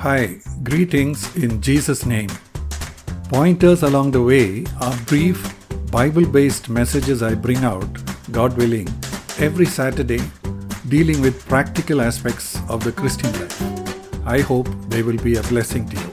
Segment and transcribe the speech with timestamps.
[0.00, 2.28] Hi, greetings in Jesus' name.
[3.30, 5.54] Pointers along the way are brief,
[5.90, 7.88] Bible based messages I bring out,
[8.30, 8.88] God willing,
[9.38, 10.20] every Saturday,
[10.88, 13.58] dealing with practical aspects of the Christian life.
[14.26, 16.12] I hope they will be a blessing to you.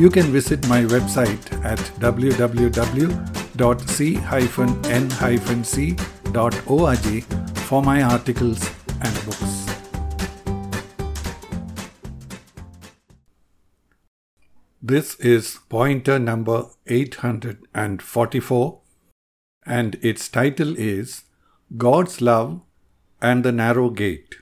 [0.00, 2.74] You can visit my website at www.c-n-c.org
[7.68, 8.70] for my articles
[9.00, 9.63] and books.
[14.86, 18.80] This is pointer number 844
[19.64, 21.22] and its title is
[21.78, 22.60] God's Love
[23.22, 24.34] and the Narrow Gate.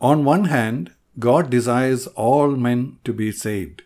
[0.00, 0.90] On one hand,
[1.20, 3.84] God desires all men to be saved.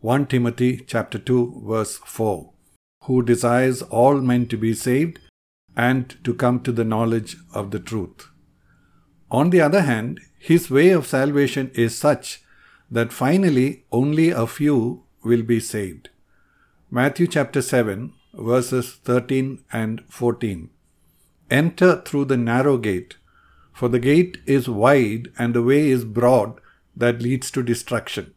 [0.00, 2.50] 1 Timothy chapter 2 verse 4
[3.02, 5.18] who desires all men to be saved
[5.76, 8.30] and to come to the knowledge of the truth.
[9.30, 12.40] On the other hand, his way of salvation is such
[12.94, 16.10] that finally only a few will be saved.
[16.90, 20.70] Matthew chapter 7, verses 13 and 14.
[21.50, 23.16] Enter through the narrow gate,
[23.72, 26.60] for the gate is wide and the way is broad
[26.96, 28.32] that leads to destruction,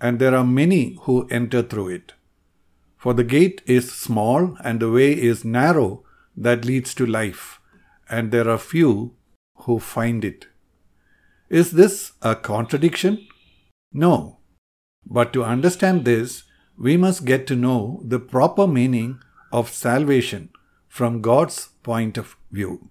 [0.00, 2.14] and there are many who enter through it.
[2.96, 6.02] For the gate is small and the way is narrow
[6.36, 7.60] that leads to life,
[8.10, 9.14] and there are few
[9.66, 10.48] who find it.
[11.48, 13.28] Is this a contradiction?
[13.94, 14.38] No.
[15.06, 16.42] But to understand this,
[16.76, 19.20] we must get to know the proper meaning
[19.52, 20.50] of salvation
[20.88, 22.90] from God's point of view.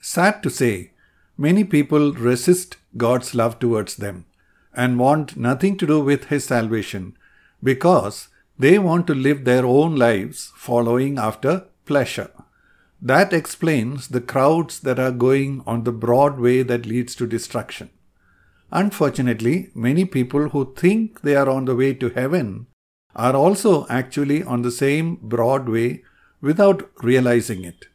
[0.00, 0.92] Sad to say,
[1.38, 4.26] many people resist God's love towards them
[4.74, 7.16] and want nothing to do with His salvation
[7.62, 12.30] because they want to live their own lives following after pleasure.
[13.00, 17.90] That explains the crowds that are going on the broad way that leads to destruction.
[18.74, 22.66] Unfortunately, many people who think they are on the way to heaven
[23.14, 26.02] are also actually on the same broad way
[26.40, 27.86] without realizing it.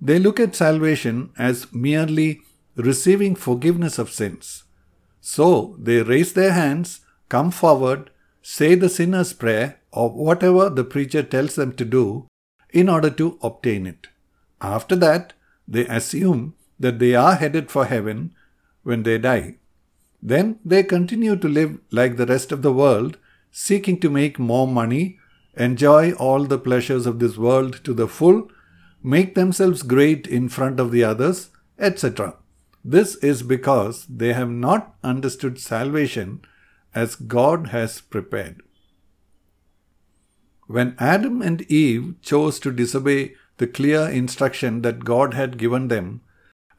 [0.00, 2.40] They look at salvation as merely
[2.74, 4.64] receiving forgiveness of sins.
[5.20, 8.10] So they raise their hands, come forward,
[8.42, 12.26] say the sinner's prayer, or whatever the preacher tells them to do
[12.70, 14.08] in order to obtain it.
[14.60, 15.34] After that,
[15.68, 18.34] they assume that they are headed for heaven
[18.82, 19.58] when they die.
[20.26, 23.16] Then they continue to live like the rest of the world,
[23.52, 25.20] seeking to make more money,
[25.56, 28.50] enjoy all the pleasures of this world to the full,
[29.04, 32.34] make themselves great in front of the others, etc.
[32.84, 36.40] This is because they have not understood salvation
[36.92, 38.62] as God has prepared.
[40.66, 46.22] When Adam and Eve chose to disobey the clear instruction that God had given them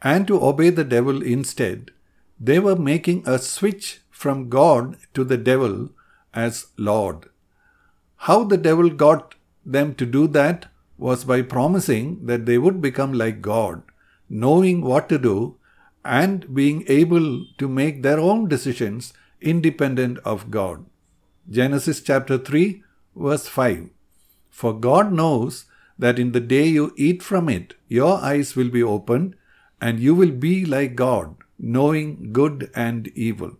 [0.01, 1.91] and to obey the devil instead,
[2.39, 5.89] they were making a switch from God to the devil
[6.33, 7.29] as Lord.
[8.17, 13.13] How the devil got them to do that was by promising that they would become
[13.13, 13.83] like God,
[14.29, 15.57] knowing what to do
[16.03, 20.85] and being able to make their own decisions independent of God.
[21.49, 22.83] Genesis chapter 3,
[23.15, 23.89] verse 5.
[24.49, 25.65] For God knows
[25.99, 29.35] that in the day you eat from it, your eyes will be opened,
[29.79, 33.57] and you will be like God, knowing good and evil.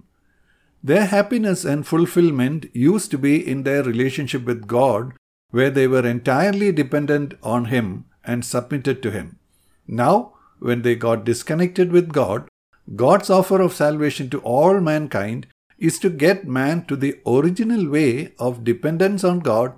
[0.84, 5.14] Their happiness and fulfillment used to be in their relationship with God,
[5.50, 9.40] where they were entirely dependent on Him and submitted to Him.
[9.88, 12.48] Now, when they got disconnected with God,
[12.96, 15.48] God's offer of salvation to all mankind
[15.78, 19.74] is to get man to the original way of dependence on God,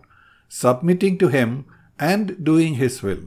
[0.47, 1.65] submitting to Him,
[1.99, 3.23] and doing His will.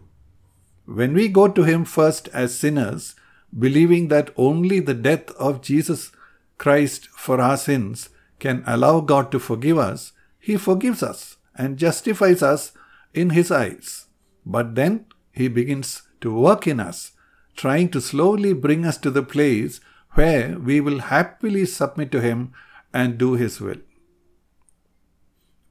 [0.87, 3.15] When we go to Him first as sinners,
[3.57, 6.13] believing that only the death of Jesus
[6.59, 8.09] Christ for our sins
[8.39, 12.73] can allow God to forgive us, He forgives us and justifies us
[13.15, 14.07] in His eyes.
[14.45, 17.12] But then He begins to work in us,
[17.57, 19.81] trying to slowly bring us to the place
[20.12, 22.53] where we will happily submit to Him
[22.93, 23.81] and do His will.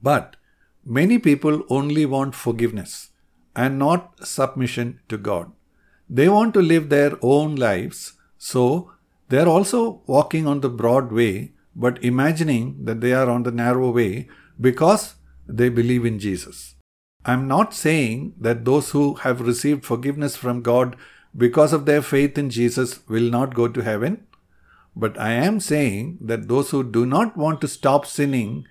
[0.02, 0.36] But
[0.84, 3.10] many people only want forgiveness
[3.56, 5.52] and not submission to God.
[6.14, 8.92] They want to live their own lives, so
[9.30, 13.52] they are also walking on the broad way, but imagining that they are on the
[13.52, 14.28] narrow way
[14.60, 15.16] because
[15.48, 16.76] they believe in Jesus.
[17.26, 20.98] I'm not saying that those who have received forgiveness from God
[21.38, 24.28] because of their faith in Jesus will not go to heaven,
[24.94, 28.66] but I am saying that those who do not want to stop sinning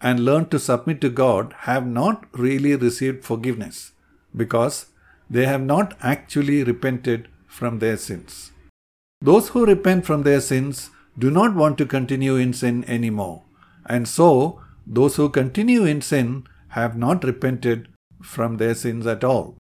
[0.00, 3.92] and learn to submit to God have not really received forgiveness
[4.34, 4.86] because
[5.28, 8.52] they have not actually repented from their sins.
[9.20, 13.42] Those who repent from their sins do not want to continue in sin anymore.
[13.86, 17.88] And so, those who continue in sin have not repented
[18.22, 19.56] from their sins at all.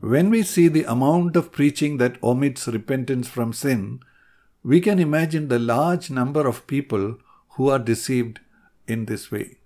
[0.00, 4.00] When we see the amount of preaching that omits repentance from sin,
[4.62, 7.16] we can imagine the large number of people
[7.50, 8.40] who are deceived
[8.86, 9.58] in this way.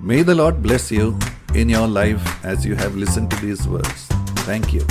[0.00, 1.18] May the Lord bless you
[1.54, 4.06] in your life as you have listened to these words.
[4.46, 4.84] Thank you.